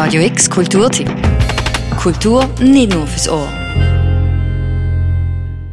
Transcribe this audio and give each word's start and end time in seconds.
Radio 0.00 0.22
X 0.22 0.48
Kulturtipp. 0.48 1.10
Kultur 2.00 2.48
nicht 2.60 2.94
nur 2.94 3.04
fürs 3.08 3.28
Ohr. 3.28 3.48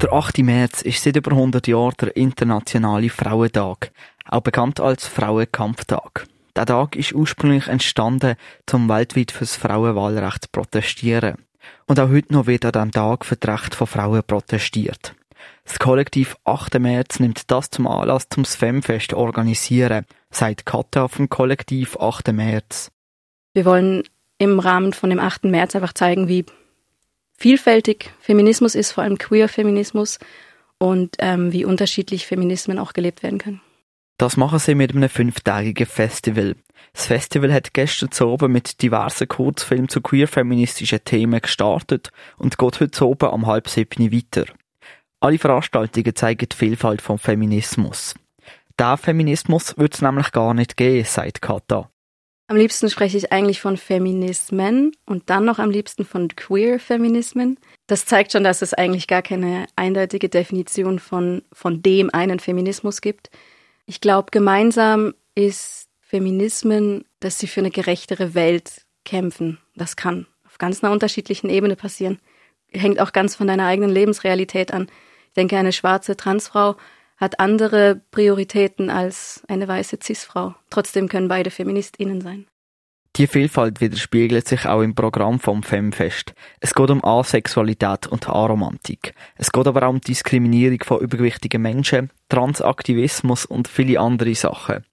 Der 0.00 0.10
8. 0.10 0.38
März 0.38 0.80
ist 0.80 1.02
seit 1.02 1.16
über 1.16 1.32
100 1.32 1.66
Jahren 1.66 1.92
der 2.00 2.16
internationale 2.16 3.10
Frauentag, 3.10 3.92
auch 4.24 4.40
bekannt 4.40 4.80
als 4.80 5.06
Frauenkampftag. 5.06 6.26
Der 6.56 6.64
Tag 6.64 6.96
ist 6.96 7.12
ursprünglich 7.12 7.68
entstanden, 7.68 8.36
um 8.72 8.88
weltweit 8.88 9.32
fürs 9.32 9.54
Frauenwahlrecht 9.54 10.44
zu 10.44 10.48
protestieren. 10.50 11.36
Und 11.86 12.00
auch 12.00 12.08
heute 12.08 12.32
noch 12.32 12.46
wird 12.46 12.64
an 12.64 12.72
diesem 12.72 12.92
Tag 12.92 13.26
für 13.26 13.36
das 13.36 13.52
Recht 13.52 13.74
von 13.74 13.86
Frauen 13.86 14.22
protestiert. 14.26 15.14
Das 15.66 15.78
Kollektiv 15.78 16.38
8. 16.46 16.78
März 16.78 17.20
nimmt 17.20 17.50
das 17.50 17.68
zum 17.68 17.86
Anlass 17.86 18.30
zum 18.30 18.46
Femfest 18.46 19.12
organisieren, 19.12 20.06
sagt 20.30 20.64
Katja 20.64 21.06
vom 21.06 21.28
Kollektiv 21.28 21.98
8. 21.98 22.32
März. 22.32 22.90
Wir 23.56 23.64
wollen 23.64 24.02
im 24.36 24.60
Rahmen 24.60 24.92
von 24.92 25.08
dem 25.08 25.18
8. 25.18 25.44
März 25.44 25.74
einfach 25.74 25.94
zeigen, 25.94 26.28
wie 26.28 26.44
vielfältig 27.38 28.10
Feminismus 28.20 28.74
ist, 28.74 28.92
vor 28.92 29.02
allem 29.02 29.16
Queer-Feminismus 29.16 30.18
und 30.76 31.16
ähm, 31.20 31.54
wie 31.54 31.64
unterschiedlich 31.64 32.26
Feminismen 32.26 32.78
auch 32.78 32.92
gelebt 32.92 33.22
werden 33.22 33.38
können. 33.38 33.62
Das 34.18 34.36
machen 34.36 34.58
sie 34.58 34.74
mit 34.74 34.94
einem 34.94 35.08
fünftägigen 35.08 35.86
Festival. 35.86 36.56
Das 36.92 37.06
Festival 37.06 37.50
hat 37.50 37.72
gestern 37.72 38.10
oben 38.28 38.52
mit 38.52 38.82
diversen 38.82 39.26
Kurzfilmen 39.26 39.88
zu 39.88 40.02
queer-feministischen 40.02 41.02
Themen 41.06 41.40
gestartet 41.40 42.10
und 42.36 42.58
geht 42.58 42.80
heute 42.80 43.06
oben 43.06 43.30
am 43.30 43.46
halb 43.46 43.70
siebten 43.70 44.12
weiter. 44.12 44.44
Alle 45.18 45.38
Veranstaltungen 45.38 46.14
zeigen 46.14 46.46
die 46.46 46.56
Vielfalt 46.56 47.00
vom 47.00 47.18
Feminismus. 47.18 48.16
Der 48.78 48.98
Feminismus 48.98 49.78
wird 49.78 49.94
es 49.94 50.02
nämlich 50.02 50.30
gar 50.32 50.52
nicht 50.52 50.76
geben, 50.76 51.06
sagt 51.06 51.40
Kata. 51.40 51.88
Am 52.48 52.56
liebsten 52.56 52.88
spreche 52.88 53.16
ich 53.16 53.32
eigentlich 53.32 53.60
von 53.60 53.76
Feminismen 53.76 54.92
und 55.04 55.30
dann 55.30 55.44
noch 55.44 55.58
am 55.58 55.70
liebsten 55.70 56.04
von 56.04 56.28
Queer-Feminismen. 56.28 57.58
Das 57.88 58.06
zeigt 58.06 58.32
schon, 58.32 58.44
dass 58.44 58.62
es 58.62 58.72
eigentlich 58.72 59.08
gar 59.08 59.22
keine 59.22 59.66
eindeutige 59.74 60.28
Definition 60.28 61.00
von, 61.00 61.42
von 61.52 61.82
dem 61.82 62.08
einen 62.14 62.38
Feminismus 62.38 63.00
gibt. 63.00 63.30
Ich 63.86 64.00
glaube, 64.00 64.30
gemeinsam 64.30 65.14
ist 65.34 65.88
Feminismen, 66.00 67.04
dass 67.18 67.40
sie 67.40 67.48
für 67.48 67.60
eine 67.60 67.72
gerechtere 67.72 68.34
Welt 68.34 68.82
kämpfen. 69.04 69.58
Das 69.74 69.96
kann 69.96 70.26
auf 70.46 70.58
ganz 70.58 70.84
einer 70.84 70.92
unterschiedlichen 70.92 71.50
Ebene 71.50 71.74
passieren. 71.74 72.20
Hängt 72.70 73.00
auch 73.00 73.12
ganz 73.12 73.34
von 73.34 73.48
deiner 73.48 73.66
eigenen 73.66 73.90
Lebensrealität 73.90 74.72
an. 74.72 74.86
Ich 75.28 75.34
denke, 75.34 75.58
eine 75.58 75.72
schwarze 75.72 76.16
Transfrau 76.16 76.76
hat 77.16 77.40
andere 77.40 78.00
Prioritäten 78.10 78.90
als 78.90 79.42
eine 79.48 79.68
weiße 79.68 79.98
Cis-Frau. 80.02 80.54
Trotzdem 80.70 81.08
können 81.08 81.28
beide 81.28 81.50
FeministInnen 81.50 82.20
sein. 82.20 82.46
Die 83.16 83.26
Vielfalt 83.26 83.80
widerspiegelt 83.80 84.46
sich 84.46 84.66
auch 84.66 84.82
im 84.82 84.94
Programm 84.94 85.40
vom 85.40 85.62
Femfest. 85.62 86.34
Es 86.60 86.74
geht 86.74 86.90
um 86.90 87.02
Asexualität 87.02 88.06
und 88.06 88.28
Aromantik. 88.28 89.14
Es 89.36 89.52
geht 89.52 89.66
aber 89.66 89.84
auch 89.84 89.90
um 89.90 90.02
Diskriminierung 90.02 90.80
von 90.84 91.00
übergewichtigen 91.00 91.62
Menschen, 91.62 92.10
Transaktivismus 92.28 93.46
und 93.46 93.68
viele 93.68 94.00
andere 94.00 94.34
Sachen. 94.34 94.84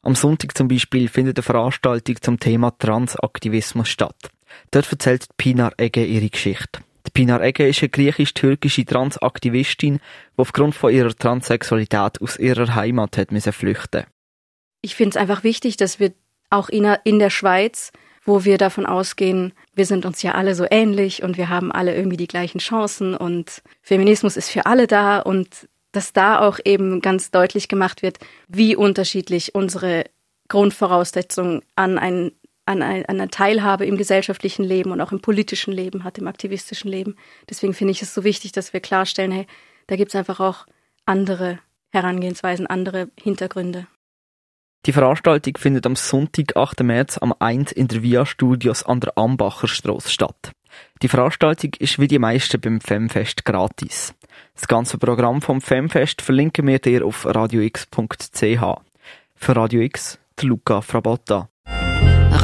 Am 0.00 0.14
Sonntag 0.14 0.56
zum 0.56 0.68
Beispiel 0.68 1.08
findet 1.08 1.36
eine 1.36 1.42
Veranstaltung 1.42 2.16
zum 2.22 2.40
Thema 2.40 2.70
Transaktivismus 2.78 3.88
statt. 3.88 4.30
Dort 4.70 4.90
erzählt 4.90 5.26
Pinar 5.36 5.72
Egge 5.76 6.06
ihre 6.06 6.30
Geschichte. 6.30 6.80
Pinar 7.16 7.42
Ege 7.42 7.66
ist 7.66 7.80
eine 7.80 7.88
griechisch-türkische 7.88 8.84
Transaktivistin, 8.84 9.94
die 9.94 10.00
aufgrund 10.36 10.74
von 10.74 10.92
ihrer 10.92 11.16
Transsexualität 11.16 12.20
aus 12.20 12.38
ihrer 12.38 12.74
Heimat 12.74 13.16
hat 13.16 13.28
flüchten. 13.54 14.04
Ich 14.82 14.96
finde 14.96 15.10
es 15.10 15.16
einfach 15.16 15.42
wichtig, 15.42 15.78
dass 15.78 15.98
wir 15.98 16.12
auch 16.50 16.68
in 16.68 17.18
der 17.18 17.30
Schweiz, 17.30 17.90
wo 18.26 18.44
wir 18.44 18.58
davon 18.58 18.84
ausgehen, 18.84 19.54
wir 19.74 19.86
sind 19.86 20.04
uns 20.04 20.20
ja 20.20 20.32
alle 20.32 20.54
so 20.54 20.66
ähnlich 20.70 21.22
und 21.22 21.38
wir 21.38 21.48
haben 21.48 21.72
alle 21.72 21.96
irgendwie 21.96 22.18
die 22.18 22.26
gleichen 22.26 22.58
Chancen 22.58 23.16
und 23.16 23.62
Feminismus 23.80 24.36
ist 24.36 24.50
für 24.50 24.66
alle 24.66 24.86
da 24.86 25.20
und 25.20 25.70
dass 25.92 26.12
da 26.12 26.40
auch 26.40 26.58
eben 26.66 27.00
ganz 27.00 27.30
deutlich 27.30 27.68
gemacht 27.68 28.02
wird, 28.02 28.18
wie 28.46 28.76
unterschiedlich 28.76 29.54
unsere 29.54 30.04
Grundvoraussetzungen 30.48 31.62
an 31.76 31.96
ein 31.96 32.32
an, 32.66 32.82
einer 32.82 33.28
Teilhabe 33.28 33.86
im 33.86 33.96
gesellschaftlichen 33.96 34.64
Leben 34.64 34.90
und 34.90 35.00
auch 35.00 35.12
im 35.12 35.20
politischen 35.20 35.72
Leben 35.72 36.04
hat, 36.04 36.18
im 36.18 36.26
aktivistischen 36.26 36.90
Leben. 36.90 37.16
Deswegen 37.48 37.74
finde 37.74 37.92
ich 37.92 38.02
es 38.02 38.12
so 38.12 38.24
wichtig, 38.24 38.52
dass 38.52 38.72
wir 38.72 38.80
klarstellen, 38.80 39.32
hey, 39.32 39.46
da 39.86 39.96
gibt 39.96 40.10
es 40.10 40.16
einfach 40.16 40.40
auch 40.40 40.66
andere 41.06 41.60
Herangehensweisen, 41.90 42.66
andere 42.66 43.08
Hintergründe. 43.18 43.86
Die 44.84 44.92
Veranstaltung 44.92 45.56
findet 45.56 45.86
am 45.86 45.96
Sonntag, 45.96 46.56
8. 46.56 46.82
März, 46.82 47.18
am 47.18 47.34
1 47.38 47.72
in 47.72 47.88
der 47.88 48.02
Via 48.02 48.26
Studios 48.26 48.84
an 48.84 49.00
der 49.00 49.16
Ambacher 49.16 49.66
Straße 49.66 50.10
statt. 50.10 50.52
Die 51.02 51.08
Veranstaltung 51.08 51.72
ist 51.78 51.98
wie 51.98 52.06
die 52.06 52.18
meisten 52.18 52.60
beim 52.60 52.80
Femfest 52.80 53.44
gratis. 53.44 54.14
Das 54.54 54.68
ganze 54.68 54.98
Programm 54.98 55.42
vom 55.42 55.60
Femfest 55.60 56.22
verlinken 56.22 56.66
wir 56.66 56.78
dir 56.78 57.04
auf 57.04 57.26
radiox.ch. 57.26 58.60
Für 59.34 59.56
Radio 59.56 59.80
X, 59.80 60.18
Luca 60.40 60.80
Frabotta. 60.80 61.48